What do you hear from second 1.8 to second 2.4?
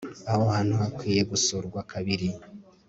kabiri